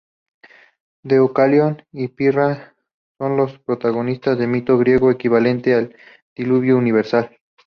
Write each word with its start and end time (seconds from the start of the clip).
Deucalión 1.03 1.83
y 1.91 2.07
Pirra 2.07 2.73
son 3.19 3.37
los 3.37 3.59
protagonistas 3.59 4.35
del 4.35 4.47
mito 4.47 4.79
griego 4.79 5.11
equivalente 5.11 5.75
al 5.75 5.95
diluvio 6.35 6.75
universal. 6.75 7.37